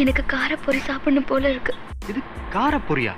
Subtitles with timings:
[0.00, 1.72] எனக்கு காரப்பொரி சாப்பிடணும் போல இருக்கு.
[2.10, 2.20] இது
[2.54, 3.12] காரப்பொரியா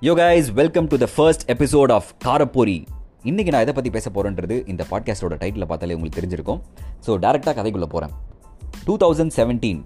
[0.00, 2.76] yo guys welcome to the first episode of காரப்பொரி
[3.22, 6.60] இன்னைக்கு நான் எதை பற்றி பேச போகிறேன்றது இந்த பாட்காஸ்டோட டைட்டில் பார்த்தாலே உங்களுக்கு தெரிஞ்சிருக்கும்.
[7.06, 8.14] ஸோ டேரெக்டாக கதைக்குள்ளே போகிறேன்
[8.84, 9.82] டூ தௌசண்ட் செவன்டீன்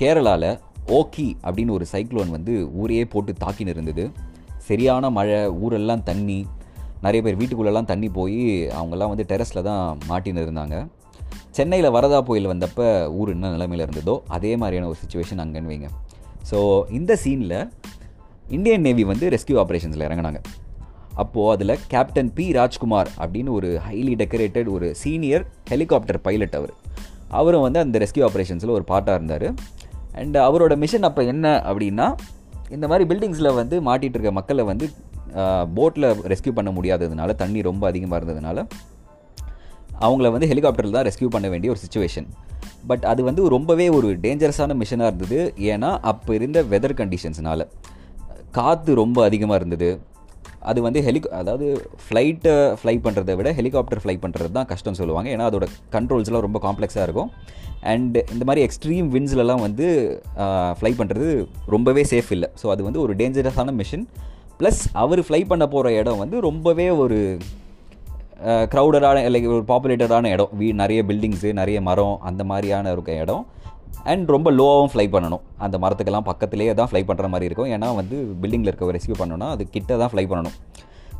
[0.00, 0.50] கேரளாவில்
[0.98, 4.10] ஓக்கி அப்படின்னு ஒரு சைக்ளோன் வந்து ஊரையே போட்டு தாக்கின்னு இருந்தது.
[4.68, 6.46] சரியான மழை ஊரெல்லாம் தண்ணி
[7.02, 8.40] நிறைய பேர் வீட்டுக்குள்ளெல்லாம் தண்ணி போய்
[8.78, 10.76] அவங்கெல்லாம் வந்து டெரஸில் தான் மாட்டின்னு இருந்தாங்க.
[11.56, 12.86] சென்னையில் வரதா புயல் வந்தப்போ
[13.20, 15.90] ஊர் என்ன நிலைமையில் இருந்ததோ அதே மாதிரியான ஒரு சுச்சுவேஷன் அங்கன்னு வைங்க.
[16.50, 16.58] ஸோ
[16.98, 17.58] இந்த சீனில்
[18.56, 20.40] இந்தியன் நேவி வந்து ரெஸ்கியூ ஆப்ரேஷன்ஸில் இறங்கினாங்க.
[21.22, 26.74] அப்போது அதில் கேப்டன் பி ராஜ்குமார் அப்படின்னு ஒரு ஹைலி டெக்கரேட்டட் ஒரு சீனியர் ஹெலிகாப்டர் பைலட் அவர்.
[27.38, 29.48] அவரும் வந்து அந்த ரெஸ்கியூ ஆப்ரேஷன்ஸில் ஒரு பார்ட்டாக இருந்தார்.
[30.20, 32.06] அண்ட் அவரோட மிஷன் அப்போ என்ன அப்படின்னா
[32.74, 34.86] இந்த மாதிரி பில்டிங்ஸில் வந்து மாட்டிகிட்டு இருக்க மக்களை வந்து
[35.76, 38.58] போட்டில் ரெஸ்கியூ பண்ண முடியாததுனால தண்ணி ரொம்ப அதிகமாக இருந்ததுனால
[40.04, 42.26] அவங்கள வந்து ஹெலிகாப்டரில் தான் ரெஸ்கியூ பண்ண வேண்டிய ஒரு சுச்சுவேஷன்
[42.90, 45.38] பட் அது வந்து ரொம்பவே ஒரு டேஞ்சரஸான மிஷனாக இருந்தது.
[45.72, 47.64] ஏன்னா அப்போ இருந்த வெதர் கண்டிஷன்ஸ்னால்
[48.58, 49.88] காற்று ரொம்ப அதிகமாக இருந்தது.
[50.70, 51.66] அது வந்து ஹெலி அதாவது
[52.04, 55.28] ஃப்ளைட்டை ஃப்ளை பண்ணுறதை விட ஹெலிகாப்டர் ஃப்ளை பண்ணுறது தான் கஷ்டம்னு சொல்லுவாங்க.
[55.34, 57.30] ஏன்னா அதோட கண்ட்ரோல்ஸ்லாம் ரொம்ப காம்ப்ளெக்ஸாக இருக்கும்.
[57.92, 59.86] அண்ட் இந்த மாதிரி எக்ஸ்ட்ரீம் விண்ட்ஸ்லலாம் வந்து
[60.78, 61.28] ஃப்ளை பண்ணுறது
[61.74, 62.48] ரொம்பவே சேஃப் இல்லை.
[62.62, 64.06] ஸோ அது வந்து ஒரு டேஞ்சரஸான மிஷின்
[64.60, 67.18] ப்ளஸ் அவர் ஃப்ளை பண்ண போகிற இடம் வந்து ரொம்பவே ஒரு
[68.72, 70.50] க்ரௌடடான லைக் ஒரு பாப்புலேட்டடான இடம்.
[70.60, 73.44] வீ நிறைய பில்டிங்ஸு நிறைய மரம் அந்த மாதிரியான இருக்க இடம்.
[74.12, 75.44] அண்ட் ரொம்ப லோவாகவும் ஃப்ளை பண்ணணும்.
[75.58, 77.70] அந்த மரத்துக்கெல்லாம் பக்கத்துலேயே தான் ஃப்ளை பண்ணுற மாதிரி இருக்கும்.
[77.76, 80.56] ஏன்னா வந்து பில்டிங்கில் இருக்க ரெஸ்கியூ பண்ணணும்னா அது கிட்ட தான் ஃப்ளை பண்ணணும்.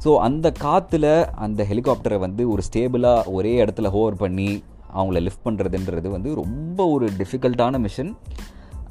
[0.05, 1.07] ஸோ அந்த காற்றுல
[1.47, 4.63] அந்த ஹெலிகாப்டரை வந்து ஒரு ஸ்டேபிளாக ஒரே இடத்துல ஹோவர் பண்ணி
[4.97, 8.13] அவங்கள லிஃப்ட் பண்ணுறதுன்றது வந்து ரொம்ப ஒரு டிஃபிகல்ட்டான மிஷன்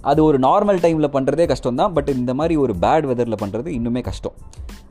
[0.10, 4.02] அது ஒரு நார்மல் டைமில் பண்ணுறதே கஷ்டம் தான் பட் இந்த மாதிரி ஒரு பேட் வெதரில் பண்ணுறது இன்னுமே
[4.10, 4.36] கஷ்டம்.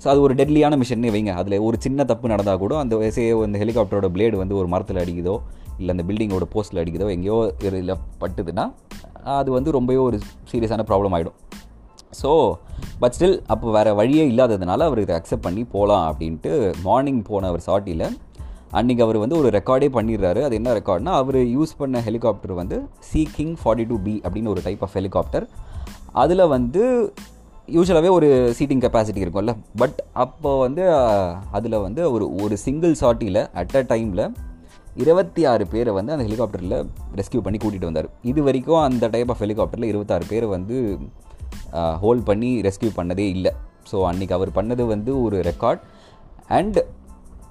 [0.03, 1.33] ஸோ அது ஒரு டெட்லியான மிஷன் வைங்க.
[1.41, 5.37] அதில் ஒரு சின்ன தப்பு நடந்தால் கூட அந்த சே அந்த ஹெலிகாப்டரோட பிளேடு வந்து ஒரு மரத்தில் அடிக்குதோ
[5.79, 8.65] இல்லை அந்த பில்டிங்கோட போஸ்ட்டில் அடிக்குதோ எங்கேயோ இதில் பட்டுதுன்னா
[9.39, 10.17] அது வந்து ரொம்பவே ஒரு
[10.53, 11.39] சீரியஸான ப்ராப்ளம் ஆகிடும்
[12.23, 12.31] ஸோ
[13.01, 16.51] பட் ஸ்டில் அப்போ வேறு வழியே இல்லாததுனால அவர் இதை அக்செப்ட் பண்ணி போகலாம் அப்படின்ட்டு
[16.83, 18.07] மார்னிங் போன அவர் சாட்டியில்
[18.79, 20.41] அன்றைக்கி அவர் வந்து ஒரு ரெக்கார்டே பண்ணிடுறாரு.
[20.47, 22.77] அது என்ன ரெக்கார்ட்னா அவர் யூஸ் பண்ண ஹெலிகாப்டர் வந்து
[23.09, 25.47] sea king forty two B அப்படின்னு ஒரு டைப் ஆஃப் ஹெலிகாப்டர்
[26.23, 26.83] அதில் வந்து
[27.77, 29.53] யூஸ்வலாகவே ஒரு சீட்டிங் கெப்பாசிட்டி இருக்கும்ல.
[29.83, 30.83] பட் அப்போ வந்து
[31.59, 34.25] அதில் வந்து ஒரு ஒரு சிங்கிள் சாட்டியில் அட் அ டைமில்
[35.03, 36.77] இருபத்தி ஆறு பேரை வந்து அந்த ஹெலிகாப்டரில்
[37.21, 38.09] ரெஸ்கியூ பண்ணி கூட்டிகிட்டு வந்தார்.
[38.33, 40.77] இது வரைக்கும் அந்த டைப் ஆஃப் ஹெலிகாப்டரில் இருபத்தாறு பேரை வந்து
[42.03, 43.53] ஹோல்ட் பண்ணி ரெஸ்கியூ பண்ணதே இல்லை.
[43.93, 45.83] ஸோ அன்றைக்கி அவர் பண்ணது வந்து ஒரு ரெக்கார்ட்
[46.59, 46.79] அண்ட்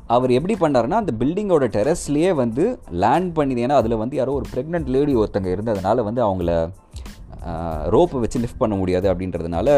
[0.08, 2.64] அவர் எப்படி பண்ணாருன்னா அந்த பில்டிங்கோட டெரஸ்லேயே வந்து
[3.04, 6.52] லேண்ட் பண்ணி ஏன்னா அதில் வந்து யாரோ ஒரு ப்ரெக்னென்ட் லேடி ஒருத்தங்க இருந்ததுனால வந்து அவங்கள
[7.90, 9.70] ரோப்பை வச்சு லிஃப்ட் பண்ண முடியாது அப்படின்றதுனால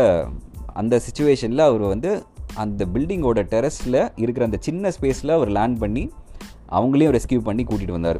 [0.74, 2.24] அந்த சுச்சுவேஷனில் அவர் வந்து
[2.56, 6.12] அந்த பில்டிங்கோட டெரஸில் இருக்கிற அந்த சின்ன ஸ்பேஸில் அவர் லேண்ட் பண்ணி
[6.70, 8.20] அவங்களையும் ரெஸ்கியூ பண்ணி கூட்டிகிட்டு வந்தார்.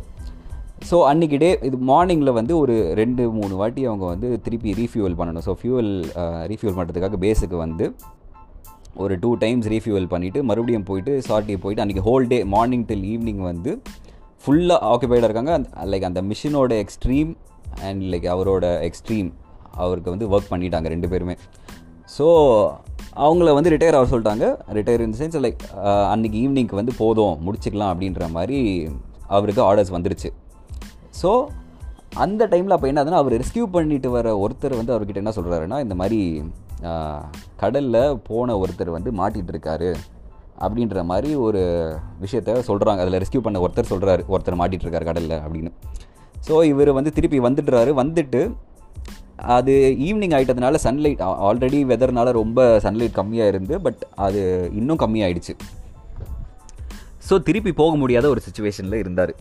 [0.90, 5.46] ஸோ அன்றைக்கி டே இது மார்னிங்கில் வந்து ஒரு ரெண்டு மூணு வாட்டி அவங்க வந்து திருப்பி ரீஃபியூவல் பண்ணணும்.
[5.48, 5.92] ஸோ ஃபியூவல்
[6.52, 7.96] ரீஃபியூவல் பண்ணுறதுக்காக பேஸுக்கு வந்து
[9.04, 13.42] ஒரு டூ டைம்ஸ் ரீஃபியூவல் பண்ணிவிட்டு மறுபடியும் போயிட்டு சாட்டியை போயிட்டு அன்றைக்கி whole day morning till evening
[13.50, 13.72] வந்து
[14.44, 15.54] ஃபுல்லாக ஆக்குபைடாக இருக்காங்க.
[15.92, 17.32] லைக் அந்த மிஷினோட எக்ஸ்ட்ரீம்
[17.88, 19.30] அண்ட் லைக் அவரோட எக்ஸ்ட்ரீம்
[19.86, 21.36] அவருக்கு வந்து ஒர்க் பண்ணிட்டாங்க ரெண்டு பேருமே.
[22.16, 22.26] ஸோ
[23.26, 24.46] அவங்கள வந்து ரிட்டையர் ஆக சொல்லிட்டாங்க.
[24.78, 25.62] ரிட்டையர் இன் சென்ஸ் லைக்
[26.14, 28.60] அன்றைக்கி ஈவினிங்க்கு வந்து போதும் முடிச்சுக்கலாம் அப்படின்ற மாதிரி
[29.38, 30.30] அவருக்கு ஆர்டர்ஸ் வந்துருச்சு.
[31.22, 31.32] ஸோ
[32.24, 35.96] அந்த டைமில் அப்போ என்ன ஆகுதுன்னா அவர் ரெஸ்கியூ பண்ணிட்டு வர ஒருத்தர் வந்து அவர்கிட்ட என்ன சொல்கிறாருன்னா இந்த
[36.02, 36.20] மாதிரி
[37.58, 39.90] கடலில் போன ஒருத்தர் வந்து மாட்டிகிட்டு இருக்காரு
[40.60, 41.62] அப்படின்ற மாதிரி ஒரு
[42.22, 45.72] விஷயத்த சொல்கிறாங்க அதில் ரெஸ்கியூ பண்ண ஒருத்தர் சொல்கிறாரு ஒருத்தர் மாட்டிகிட்டு இருக்காரு கடலில் அப்படின்னு.
[46.48, 47.92] ஸோ இவர் வந்து திருப்பி வந்துடுறாரு.
[48.02, 48.42] வந்துட்டு
[49.56, 55.54] அது ஈவினிங் ஆகிட்டதுனால சன்லைட் ஆல்ரெடி வெதர்னால ரொம்ப சன்லைட் கம்மியாக இருந்து பட் அது இன்னும் கம்மியாயிடுச்சு.
[57.28, 59.32] ஸோ திருப்பி போக முடியாத ஒரு சுச்சுவேஷனில் இருந்தார்.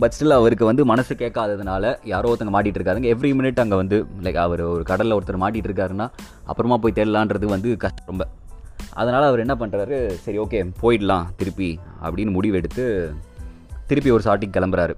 [0.00, 3.08] பட் ஸ்டில் அவருக்கு வந்து மனசு கேட்காததுனால யாரோ ஒருத்தங்க மாட்டிகிட்டு இருக்காருங்க.
[3.14, 6.06] எவ்ரி மினிட் அங்கே வந்து லைக் அவர் ஒரு கடலில் ஒருத்தர் மாட்டிகிட்டு இருக்காருன்னா
[6.50, 8.24] அப்புறமா போய் தேடலான்றது வந்து கஷ்டம் ரொம்ப.
[9.00, 11.70] அதனால் அவர் என்ன பண்ணுறாரு சரி ஓகே போயிடலாம் திருப்பி
[12.04, 12.84] அப்படின்னு முடிவெடுத்து
[13.90, 14.94] திருப்பி ஒரு சாட்டிக்கு கிளம்புறாரு.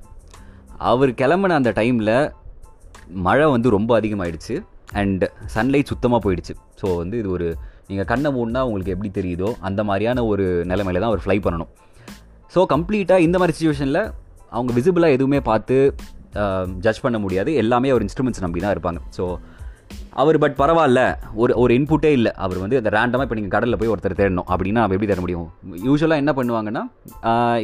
[0.93, 2.15] அவர் கிளம்புன அந்த டைமில்
[3.27, 4.57] மழை வந்து ரொம்ப அதிகமாகிடுச்சு
[5.01, 5.25] அண்ட்
[5.55, 6.55] சன்லைட் சுத்தமாக போயிடுச்சு.
[6.81, 7.47] ஸோ வந்து இது ஒரு
[7.89, 11.71] நீங்கள் கண்ணை மூடினா உங்களுக்கு எப்படி தெரியுதோ அந்த மாதிரியான ஒரு நிலைமையில தான் அவர் ஃப்ளை பண்ணணும்.
[12.55, 14.03] ஸோ கம்ப்ளீட்டாக இந்த மாதிரி சுச்சுவேஷனில்
[14.57, 15.77] அவங்க விசிபிளாக எதுவுமே பார்த்து
[16.85, 17.51] ஜட்ஜ் பண்ண முடியாது.
[17.63, 19.01] எல்லாமே அவர் இன்ஸ்ட்ருமெண்ட்ஸ் நம்பி தான் இருப்பாங்க.
[19.17, 19.25] ஸோ
[20.23, 21.01] அவர் பட் பரவாயில்ல.
[21.43, 22.33] ஒரு ஒரு இன்புட்டே இல்லை.
[22.45, 24.49] அவர் வந்து அந்த ரேண்டமாக இப்போ நீங்கள் கடலில் போய் ஒருத்தர் தேடணும்.
[24.53, 25.47] அப்படின்னா எப்படி தர முடியும்?
[25.89, 26.83] யூஸ்வலாக என்ன பண்ணுவாங்கன்னா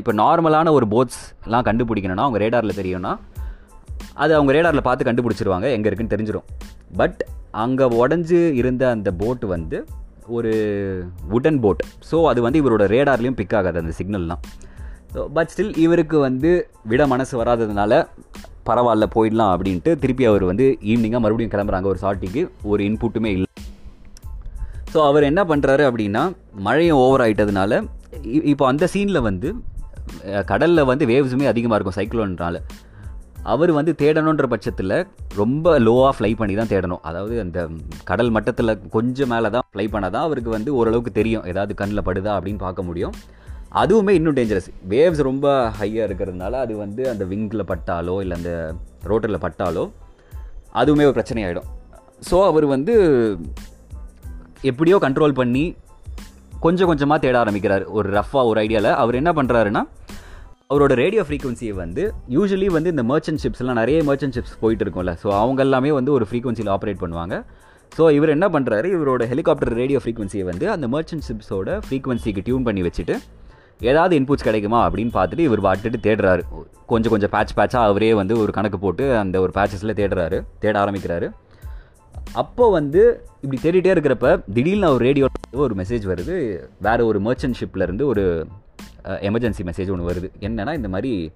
[0.01, 3.13] இப்போ நார்மலான ஒரு போட்ஸ்லாம் கண்டுபிடிக்கணும்னா அவங்க ரேடாரில் தெரியும்னா
[4.23, 5.67] அது அவங்க ரேடாரில் பார்த்து கண்டுபிடிச்சிருவாங்க.
[5.77, 6.47] எங்கே இருக்குன்னு தெரிஞ்சிடும்
[7.01, 7.21] பட்
[7.65, 9.79] அங்கே உடஞ்சி இருந்த அந்த போட்டு வந்து
[10.37, 10.53] ஒரு
[11.37, 14.43] உடன் போட் ஸோ அது வந்து இவரோட ரேடார்லேயும் பிக் ஆகாது அந்த சிக்னல்லாம்
[15.37, 16.51] பட் ஸ்டில் இவருக்கு வந்து
[16.91, 17.93] விட மனசு வராததுனால
[18.69, 21.87] பரவாயில்ல போயிடலாம் அப்படின்ட்டு திருப்பி அவர் வந்து ஈவினிங்காக மறுபடியும் கிளம்புறாங்க.
[21.93, 23.49] ஒரு சாட்டிக்கு ஒரு இன்புட்டுமே இல்லை.
[24.93, 26.25] ஸோ அவர் என்ன பண்ணுறாரு அப்படின்னா
[26.67, 27.81] மழையும் ஓவர் ஆகிட்டதுனால
[28.53, 29.49] இப்போ அந்த சீனில் வந்து
[30.51, 32.61] கடலில் வந்து வேவ்ஸுமே அதிகமாக இருக்கும் சைக்ளோன்றால
[33.53, 34.95] அவர் வந்து தேடணுன்ற பட்சத்தில்
[35.41, 37.03] ரொம்ப லோவாக ஃப்ளை பண்ணி தான் தேடணும்.
[37.09, 37.59] அதாவது அந்த
[38.11, 41.45] கடல் மட்டத்தில் கொஞ்சம் மேலே தான் ஃப்ளை பண்ணால் தான் அவருக்கு வந்து ஓரளவுக்கு தெரியும்.
[41.53, 43.15] ஏதாவது கண்ணில் படுதா அப்படின்னு பார்க்க முடியும்.
[43.75, 45.47] அதுவுமே இன்னும் டேஞ்சரஸ் வேவ்ஸ் ரொம்ப
[45.81, 48.53] ஹையாக இருக்கிறதுனால அது வந்து அந்த விங்கில் பட்டாலோ இல்லை அந்த
[49.11, 49.85] ரோட்டரில் பட்டாலோ
[50.75, 51.69] அதுவுமே ஒரு பிரச்சனையாயிடும்.
[52.31, 52.95] ஸோ அவர் வந்து
[54.63, 55.77] எப்படியோ கண்ட்ரோல் பண்ணி
[56.61, 57.85] கொஞ்சம் கொஞ்சமாக தேட ஆரம்பிக்கிறார்.
[57.89, 59.83] ஒரு ரஃப்பாக ஒரு ஐடியாவில் அவர் என்ன பண்ணுறாருன்னா
[60.71, 65.13] அவரோட ரேடியோ ஃப்ரீக்வன்சியை வந்து யூஸ்வலி வந்து இந்த மர்ச்சன்ட் ஷிப்ஸ்லாம் நிறைய மர்ச்சன்ட் ஷிப்ஸ் போயிட்டு இருக்கும்ல.
[65.23, 67.37] ஸோ அவங்க எல்லாமே வந்து ஒரு ஃப்ரீக்வன்சியில் ஆப்ரேட் பண்ணுவாங்க.
[67.97, 72.83] ஸோ இவர் என்ன பண்ணுறாரு இவரோட ஹெலிகாப்டர் ரேடியோ ஃப்ரீக்வன்சியை வந்து அந்த மர்ச்சன்ட் ஷிப்ஸோட ஃப்ரீக்வன்சிக்கு டியூன் பண்ணி
[72.83, 73.17] வச்சுட்டு
[73.81, 76.43] ஏதாவது இன்புட்ஸ் கிடைக்குமா அப்படின்னு பார்த்துட்டு இவர் பாட்டுட்டு தேடுறாரு.
[76.87, 80.45] கொஞ்சம் கொஞ்சம் பேட்ச் பேட்சாக அவரே வந்து ஒரு கணக்கு போட்டு அந்த ஒரு பேட்சஸில் தேடுறாரு.
[80.59, 81.29] தேட ஆரம்பிக்கிறாரு.
[82.33, 86.59] அப்போ வந்து இப்படி தேடிட்டே இருக்கிறப்ப திடீர்னு ஒரு ரேடியோ ஒரு மெசேஜ் வருது.
[86.81, 88.47] வேறு ஒரு மர்ச்சன்ட் ஷிப்லேருந்து ஒரு
[89.05, 90.29] எமர்ஜென்சி மெசேஜ் ஒன்று வருது.
[90.41, 91.33] என்னென்னா இந்த மாதிரி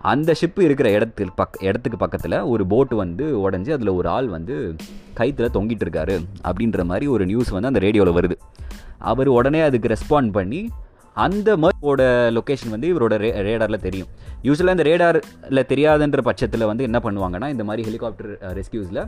[0.00, 4.76] அந்த ஷிப்பு இருக்கிற இடத்துக்கு பக் இடத்துக்கு பக்கத்தில் ஒரு போட்டு வந்து உடஞ்சி அதில் ஒரு ஆள் வந்து
[5.14, 6.16] கைத்தில் தொங்கிட்டு இருக்காரு.
[6.44, 8.36] அப்படின்ற மாதிரி ஒரு நியூஸ் வந்து அந்த ரேடியோவில் வருது.
[8.98, 10.68] அவர் உடனே அதுக்கு ரெஸ்பாண்ட் பண்ணி
[11.24, 12.02] அந்த மர்ஃபோட
[12.36, 14.08] லொக்கேஷன் வந்து இவரோட ரே ரேடாரில் தெரியும்.
[14.46, 19.00] யூஸ்வலாக இந்த ரேடாரில் தெரியாதுன்ற பட்சத்தில் வந்து என்ன பண்ணுவாங்கன்னா இந்த மாதிரி ஹெலிகாப்டர் ரெஸ்கியூஸில்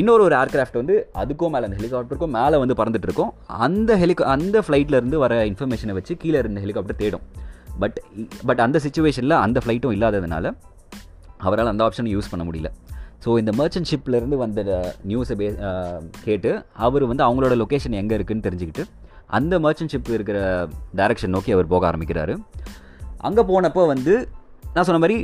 [0.00, 3.32] இன்னொரு ஒரு ஏர்க்ராஃப்ட் வந்து அதுக்கும் மேலே அந்த ஹெலிகாப்டருக்கும் மேலே வந்து பறந்துட்டு இருக்கும்
[3.66, 7.24] அந்த ஹெலிகா அந்த ஃப்ளைட்லேருந்து வர இன்ஃபர்மேஷனை வச்சு கீழே இருந்த ஹெலிகாப்டர் தேடும்.
[7.82, 7.98] பட்
[8.48, 10.52] பட் அந்த சுச்சுவேஷனில் அந்த ஃப்ளைட்டும் இல்லாததுனால
[11.48, 12.70] அவரால் அந்த ஆப்ஷனை யூஸ் பண்ண முடியல.
[13.24, 14.60] ஸோ இந்த மர்ச்சன்ட் ஷிப்லேருந்து வந்த
[15.10, 15.46] நியூஸை பே
[16.26, 16.50] கேட்டு
[16.86, 18.84] அவர் வந்து அவங்களோட லொக்கேஷன் எங்கே இருக்குதுன்னு தெரிஞ்சுக்கிட்டு
[19.38, 20.38] அந்த மர்ச்சன்ட் ஷிப் இருக்கிற
[20.98, 22.34] டைரக்ஷன் நோக்கி அவர் போக ஆரம்பிக்கிறாரு.
[23.28, 24.14] அங்கே போனப்போ வந்து
[24.74, 25.16] நான் சொன்ன மாதிரி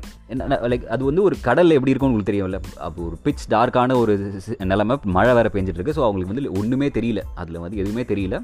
[0.73, 2.59] லைக் அது வந்து ஒரு கடலில் எப்படி இருக்கும்னு உங்களுக்கு தெரியும்ல.
[2.87, 4.15] அப்போ ஒரு பிச் டார்க்கான ஒரு
[4.71, 7.23] நிலமை மழை வேறு பெஞ்சிட்ருக்கு ஸோ அவங்களுக்கு வந்து ஒன்றுமே தெரியல.
[7.43, 8.39] அதில் வந்து எதுவுமே தெரியல.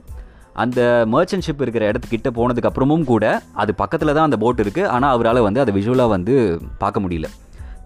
[0.62, 0.80] அந்த
[1.12, 3.26] மர்ச்சன்ட் ஷிப் இருக்கிற இடத்துக்கிட்ட போனதுக்கப்புறமும் கூட
[3.62, 6.34] அது பக்கத்தில் தான் அந்த போட் இருக்குது ஆனால் அவரால் வந்து அதை விஷுவலாக வந்து
[6.82, 7.28] பார்க்க முடியல.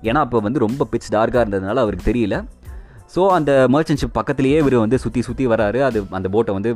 [0.08, 2.37] ஏன்னா அப்போ வந்து ரொம்ப பிச் டார்க்காக இருந்ததுனால அவருக்கு தெரியல.
[3.14, 5.81] ஸோ அந்த மர்ச்சன்ட் ஷிப் பக்கத்துலேயே இவர் வந்து சுற்றி சுற்றி வராரு.
[5.88, 6.70] அது அந்த போட்டை வந்து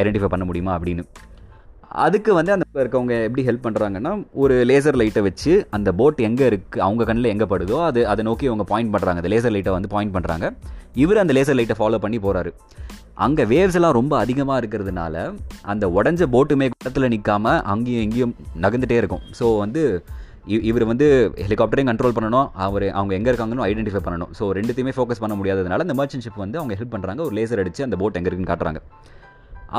[0.00, 1.04] ஐடென்டிஃபை பண்ண முடியுமா அப்படின்னு.
[2.04, 4.10] அதுக்கு வந்து அந்த இருக்கவங்க எப்படி ஹெல்ப் பண்ணுறாங்கன்னா
[4.42, 8.48] ஒரு லேசர் லைட்டை வச்சு அந்த போட் எங்கே இருக்குது அவங்க கண்ணில் எங்கே படுதோ அது அதை நோக்கி
[8.50, 10.48] அவங்க பாயிண்ட் பண்ணுறாங்க அந்த லேசர் லைட்டை வந்து பாயிண்ட் பண்ணுறாங்க
[11.02, 12.52] இவர் அந்த லேசர் லைட்டை ஃபாலோ பண்ணி போகிறாரு
[13.26, 15.24] அங்கே வேவ்ஸ் எல்லாம் ரொம்ப அதிகமாக இருக்கிறதுனால
[15.72, 18.34] அந்த உடஞ்ச போட்டுமே இடத்துல நிற்காம அங்கேயும் எங்கேயும்
[18.64, 19.24] நகர்ந்துட்டே இருக்கும்.
[19.38, 19.82] ஸோ வந்து
[20.68, 21.06] இவர் வந்து
[21.44, 24.30] ஹெலிகாப்டரையும் கண்ட்ரோல் பண்ணணும் அவர் அவங்க எங்கே இருக்காங்கன்னு ஐடென்டிஃபை பண்ணணும்.
[24.38, 27.86] ஸோ ரெண்டுத்தையுமே ஃபோக்கஸ் பண்ண முடியாததுனால அந்த மர்ச்சன்ட் ஷிப் வந்து அவங்க ஹெல்ப் பண்ணுறாங்க ஒரு லேசர் அடித்து
[27.88, 28.80] அந்த போட் எங்கே இருக்குன்னு காட்டுறாங்க.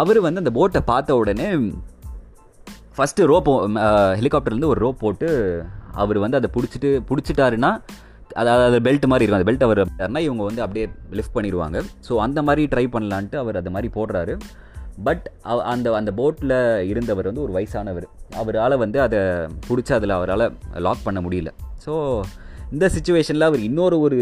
[0.02, 1.48] அவர் வந்து அந்த போட்டை பார்த்த உடனே
[2.96, 3.50] ஃபஸ்ட்டு ரோப்
[4.20, 5.28] ஹெலிகாப்டர்லேருந்து ஒரு ரோப் போட்டு
[6.04, 7.72] அவர் வந்து அதை பிடிச்சிட்டு பிடிச்சிட்டாருன்னா
[8.42, 9.40] அதாவது அது பெல்ட் மாதிரி இருக்கும்.
[9.40, 9.82] அந்த பெல்ட் அவர்
[10.28, 10.86] இவங்க வந்து அப்படியே
[11.20, 11.78] லிஃப்ட் பண்ணிடுவாங்க.
[12.08, 14.36] ஸோ அந்த மாதிரி ட்ரை பண்ணலான்ட்டு அவர் அது மாதிரி போடுறாரு.
[15.04, 15.26] பட்
[15.74, 16.58] அந்த அந்த போட்டில்
[16.92, 18.08] இருந்தவர் வந்து ஒரு வயசானவர்.
[18.42, 19.20] அவரால் வந்து அதை
[19.68, 20.46] பிடிச்சி அதில் அவரால்
[20.88, 21.52] லாக் பண்ண முடியல.
[21.86, 21.94] ஸோ
[22.72, 24.20] இந்த சுச்சுவேஷனில் அவர் இன்னொரு ஒரு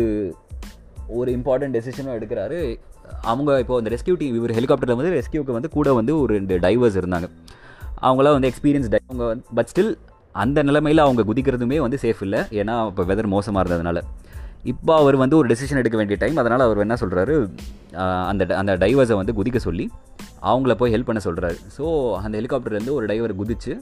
[1.20, 2.60] ஒரு இம்பார்ட்டன்ட் டெசிஷனும் எடுக்கிறாரு.
[3.32, 7.00] அவங்க இப்போ அந்த ரெஸ்கியூ டீம் இவர் ஹெலிகாப்டரில் வந்து ரெஸ்கியூக்கு வந்து கூட வந்து ஒரு ரெண்டு டைவர்ஸ்
[7.02, 7.28] இருந்தாங்க.
[8.02, 9.94] அவங்களாம் வந்து எக்ஸ்பீரியன்ஸ் டை அவங்க பட் ஸ்டில்
[10.32, 12.40] அந்த நிலைமையில் அவங்க குதிக்கிறதுமே வந்து சேஃப் இல்லை.
[12.60, 14.02] ஏன்னா இப்போ வெதர் மோசமாக இருந்ததுனால.
[14.64, 17.36] இப்போ அவர் வந்து ஒரு டெசிஷன் எடுக்க வேண்டிய டைம் அதனால் அவர் என்ன சொல்கிறாரு
[18.30, 19.86] அந்த அந்த டைவர்ஸை வந்து குதிக்க சொல்லி
[20.42, 21.86] அவங்கள போய் ஹெல்ப் பண்ண சொல்கிறாரு ஸோ
[22.24, 23.74] அந்த ஹெலிகாப்டர்லேருந்து ஒரு டைவர் குதிச்சு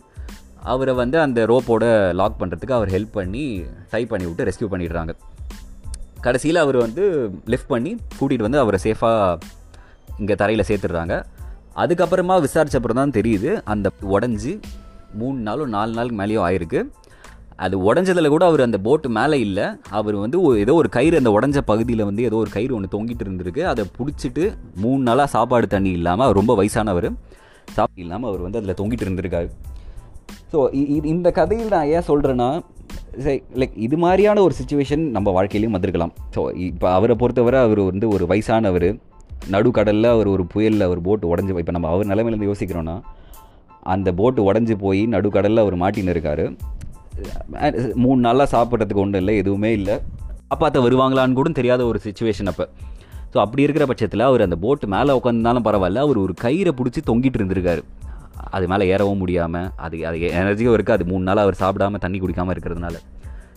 [0.73, 1.83] அவரை வந்து அந்த ரோப்போட
[2.19, 3.43] லாக் பண்ணுறதுக்கு அவர் ஹெல்ப் பண்ணி
[3.91, 5.11] டை பண்ணி விட்டு ரெஸ்கியூ பண்ணிடுறாங்க.
[6.21, 7.03] கடைசியில் அவர் வந்து
[7.45, 9.39] லிஃப்ட் பண்ணி கூட்டிகிட்டு வந்து அவரை சேஃபாக
[10.19, 11.15] இங்கே தரையில் சேர்த்துடுறாங்க.
[11.75, 14.53] அதுக்கப்புறமா விசாரிச்சப்புறம் தான் தெரியுது அந்த உடஞ்சி
[15.19, 16.79] மூணு நாளும் நாலு நாளுக்கு மேலேயும் ஆயிருக்கு.
[17.65, 19.65] அது உடஞ்சதில் கூட அவர் அந்த போட்டு மேலே இல்லை.
[19.99, 23.63] அவர் வந்து ஏதோ ஒரு கயிறு அந்த உடஞ்ச பகுதியில் வந்து ஏதோ ஒரு கயிறு ஒன்று தொங்கிட்டு இருந்திருக்கு.
[23.71, 24.43] அதை பிடிச்சிட்டு
[24.83, 27.09] மூணு நாளாக சாப்பாடு தண்ணி இல்லாமல் அவர் ரொம்ப வயசானவர்.
[27.77, 29.49] சாப்பாடு இல்லாமல் அவர் வந்து அதில் தொங்கிட்டு இருந்திருக்காரு.
[30.51, 30.59] ஸோ
[31.13, 32.49] இந்த கதையில் நான் ஏன் சொல்கிறேன்னா
[33.61, 36.13] லைக் இது மாதிரியான ஒரு சுச்சுவேஷன் நம்ம வாழ்க்கையிலையும் வந்திருக்கலாம்.
[36.35, 38.89] ஸோ இப்போ அவரை பொறுத்தவரை அவர் வந்து ஒரு வயசானவர்.
[39.53, 42.95] நடுக்கடலில் அவர் ஒரு புயலில் ஒரு போட்டு உடஞ்சி இப்போ நம்ம அவர் நிலைமையிலேருந்து யோசிக்கிறோன்னா
[43.93, 46.45] அந்த போட்டு உடஞ்சி போய் நடுக்கடலில் அவர் மாட்டின்னு இருக்கார்.
[48.03, 49.95] மூணு நாளாக சாப்பிட்றதுக்கு ஒன்றும் இல்லை எதுவுமே இல்லை.
[50.53, 52.65] அப்பாத்த வருவாங்களான்னு கூட தெரியாத ஒரு சுச்சுவேஷன் அப்போ.
[53.33, 57.39] ஸோ அப்படி இருக்கிற பட்சத்தில் அவர் அந்த போட்டு மேலே உட்காந்துருந்தாலும் பரவாயில்ல அவர் ஒரு கயிறை பிடிச்சி தொங்கிட்டு
[57.39, 57.81] இருந்திருக்காரு.
[58.55, 60.97] அது மேலே ஏறவும் முடியாமல் அது அது எனர்ஜியும் இருக்குது.
[60.97, 62.95] அது மூணு நாள் அவர் சாப்பிடாம தண்ணி குடிக்காமல் இருக்கிறதுனால.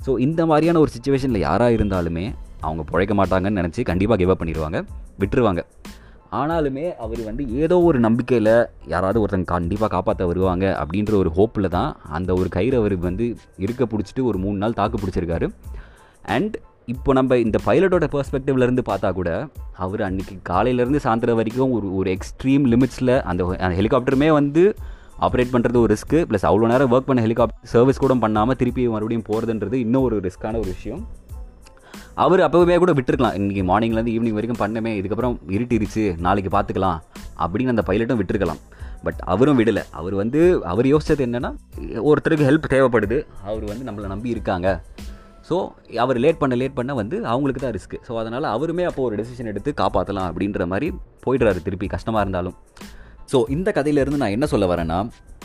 [0.07, 2.27] ஸோ இந்த மாதிரியான ஒரு சுச்சுவேஷனில் யாராக இருந்தாலுமே
[2.61, 4.79] அவங்க பிழைக்க மாட்டாங்கன்னு நினச்சி கண்டிப்பாக கிவ் அப் பண்ணிடுவாங்க
[5.21, 5.63] விட்டுருவாங்க.
[6.33, 11.97] ஆனாலுமே அவர் வந்து ஏதோ ஒரு நம்பிக்கையில் யாராவது ஒருத்தங்க கண்டிப்பாக காப்பாற்ற வருவாங்க அப்படின்ற ஒரு ஹோப்பில் தான்
[12.09, 15.51] அந்த ஒரு கயிறு அவர் வந்து இருக்க பிடிச்சிட்டு ஒரு மூணு நாள் தாக்கு பிடிச்சிருக்காரு.
[16.23, 16.57] அண்ட்
[16.87, 22.65] இப்போ நம்ம இந்த பைலட்டோட பெர்ஸ்பெக்டிவ்லேருந்து பார்த்தா கூட அவர் அன்றைக்கி காலையிலேருந்து சாயந்தரம் வரைக்கும் ஒரு ஒரு எக்ஸ்ட்ரீம்
[22.67, 24.77] லிமிட்ஸில் அந்த அந்த ஹெலிகாப்டருமே வந்து
[25.21, 29.29] ஆப்ரேட் பண்ணுறது ஒரு ரிஸ்க்கு ப்ளஸ் அவ்வளோ நேரம் ஒர்க் பண்ண ஹெலிகாப்டர் சர்வீஸ் கூட பண்ணாமல் திருப்பி மறுபடியும்
[29.29, 31.07] போகிறதுன்றது இன்னும் ஒரு ரிஸ்க்கான ஒரு விஷயம்.
[32.23, 33.37] அவர் அப்போவே கூட விட்டுருக்கலாம்.
[33.39, 36.99] இன்றைக்கி மார்னிங்லேருந்து ஈவினிங் வரைக்கும் பண்ணமே இதுக்கப்புறம் இருட்டிருச்சு நாளைக்கு பார்த்துக்கலாம்
[37.45, 38.61] அப்படின்னு அந்த பைலட்டும் விட்டுருக்கலாம்.
[39.07, 39.83] பட் அவரும் விடலை.
[40.01, 40.41] அவர் வந்து
[40.73, 41.51] அவர் யோசிச்சது என்னென்னா
[42.09, 43.19] ஒருத்தருக்கு ஹெல்ப் தேவைப்படுது.
[43.51, 44.69] அவர் வந்து நம்மளை நம்பி இருக்காங்க.
[45.49, 45.57] ஸோ
[46.05, 49.51] அவர் லேட் பண்ண லேட் பண்ண வந்து அவங்களுக்கு தான் ரிஸ்க்கு ஸோ அதனால் அவருமே அப்போ ஒரு டெசிஷன்
[49.53, 50.89] எடுத்து காப்பாற்றலாம் அப்படின்ற மாதிரி
[51.27, 51.61] போயிடுறாரு.
[51.69, 52.57] திருப்பி கஷ்டமாக இருந்தாலும்.
[53.33, 54.97] ஸோ இந்த கதையிலேருந்து நான் என்ன சொல்ல வரேன்னா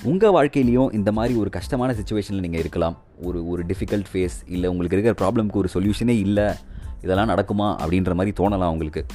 [0.04, 2.96] உங்கள் வாழ்க்கையிலையும் இந்த மாதிரி ஒரு கஷ்டமான சுச்சுவேஷனில் நீங்கள் இருக்கலாம்.
[3.27, 6.48] ஒரு ஒரு டிஃபிகல்ட் ஃபேஸ் இல்லை உங்களுக்கு இருக்கிற ப்ராப்ளம்க்கு ஒரு சொல்யூஷனே இல்லை
[7.01, 9.06] இதெல்லாம் நடக்குமா அப்படின்ற மாதிரி தோணலாம் உங்களுக்கு.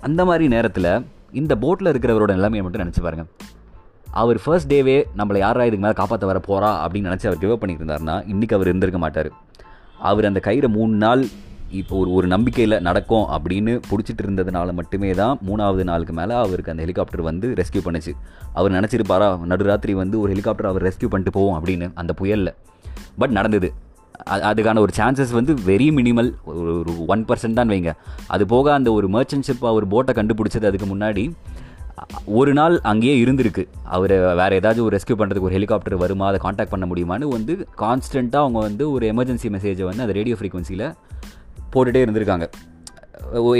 [0.00, 0.90] அந்த மாதிரி நேரத்தில்
[1.32, 3.30] இந்த போட்டில் இருக்கிறவரோட நிலைமையை மட்டும் நினச்சி பாருங்கள்
[4.22, 8.16] அவர் ஃபர்ஸ்ட் டேவே நம்மளை யாரா இதுக்கு மேலே காப்பாற்ற வர போகிறா அப்படின்னு நினச்சி அவர் கிவ் பண்ணியிருந்தாருன்னா
[8.32, 9.30] இன்றைக்கி அவர் இருந்திருக்க மாட்டார்.
[10.10, 11.22] அவர் அந்த கயிறை மூணு நாள்
[11.80, 16.82] இப்போ ஒரு ஒரு நம்பிக்கையில் நடக்கும் அப்படின்னு பிடிச்சிட்டு இருந்ததுனால மட்டுமே தான் மூணாவது நாளுக்கு மேலே அவருக்கு அந்த
[16.84, 18.12] ஹெலிகாப்டர் வந்து ரெஸ்கியூ பண்ணுச்சு.
[18.58, 22.52] அவர் நினச்சிருப்பாரா நடுராத்திரி வந்து ஒரு ஹெலிகாப்டர் அவர் ரெஸ்கியூ பண்ணிட்டு போவோம் அப்படின்னு அந்த புயலில்.
[23.22, 23.70] பட் நடந்தது.
[24.48, 27.92] அதுக்கான ஒரு சான்சஸ் வந்து வெரி மினிமல் ஒரு ஒரு ஒன் பர்சன்ட் தான் வைங்க.
[28.34, 31.24] அது போக அந்த ஒரு மர்ச்சன்ட்ஷிப் அவர் போட்டை கண்டுபிடிச்சது அதுக்கு முன்னாடி
[32.38, 33.62] ஒரு நாள் அங்கேயே இருந்திருக்கு.
[33.96, 38.44] அவர் வேறு ஏதாச்சும் ஒரு ரெஸ்கியூ பண்ணுறதுக்கு ஒரு ஹெலிகாப்டர் வருமா அதை காண்டாக்ட் பண்ண முடியுமான்னு வந்து கான்ஸ்டண்ட்டாக
[38.44, 40.86] அவங்க வந்து ஒரு எமர்ஜென்சி மெசேஜை வந்து அந்த ரேடியோ ஃப்ரீக்வன்சியில்
[41.74, 42.46] போட்டுகிட்டே இருந்திருக்காங்க.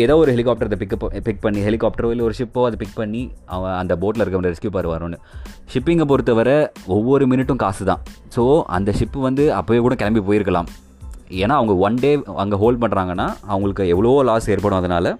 [0.02, 3.23] ஏதோ ஒரு ஹெலிகாப்டரை பிக்கப் பிக் பண்ணி ஹெலிகாப்டரோ இல்லை ஒரு ஷிப்போ அதை பிக் பண்ணி
[3.54, 5.18] அவன் அந்த போட்டில் இருக்கவங்க ரெஸ்கியூ பார் வரும்னு.
[5.73, 6.56] ஷிப்பிங்கை பொறுத்தவரை
[6.97, 8.02] ஒவ்வொரு மினிட்டும் காசு தான்
[8.37, 8.42] ஸோ
[8.78, 10.68] அந்த ஷிப்பு வந்து அப்போயே கூட கிளம்பி போயிருக்கலாம்.
[11.42, 12.11] ஏன்னா அவங்க ஒன் டே
[12.42, 15.11] அங்கே ஹோல்ட் பண்ணுறாங்கன்னா அவங்களுக்கு எவ்வளோ லாஸ் ஏற்படும் அதனால்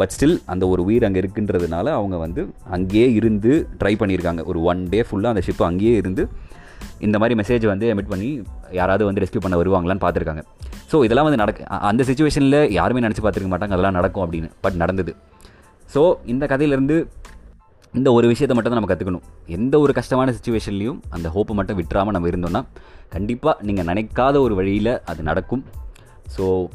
[0.00, 2.42] பட் ஸ்டில் அந்த ஒரு உயிர் அங்கே இருக்குன்றதுனால அவங்க வந்து
[2.76, 4.42] அங்கேயே இருந்து ட்ரை பண்ணியிருக்காங்க.
[4.50, 6.24] ஒரு ஒன் டே ஃபுல்லாக அந்த ஷிப் அங்கேயே இருந்து
[7.06, 10.42] இந்த மாதிரி மெசேஜ் வந்து எமிட் பண்ணி யாராவது வந்து ரெஸ்கியூ பண்ண வருவாங்களான்னு பார்த்துருக்காங்க.
[10.92, 13.74] ஸோ இதெல்லாம் வந்து நடக்க அந்த சுச்சுவேஷனில் யாருமே நினச்சி பார்த்துருக்க மாட்டாங்க.
[13.76, 15.14] அதெல்லாம் நடக்கும் அப்படின்னு பட் நடந்தது.
[15.94, 16.96] ஸோ இந்த கதையிலேருந்து
[17.94, 22.16] இந்த ஒரு விஷயத்தை மட்டும் தான் நம்ம கற்றுக்கணும் எந்த ஒரு கஷ்டமான சுச்சுவேஷன்லேயும் அந்த ஹோப்பை மட்டும் விட்டுறாமல்
[22.16, 22.62] நம்ம இருந்தோம்னா
[23.08, 25.64] கண்டிப்பாக நீங்கள் நினைக்காத ஒரு வழியில் அது நடக்கும்.
[26.36, 26.66] ஸோ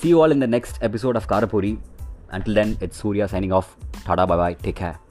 [0.00, 1.76] சி ஆல் இந்த next episode of episode
[2.36, 3.70] until then it's Surya signing off
[4.06, 4.58] tata off.
[4.64, 5.07] Take care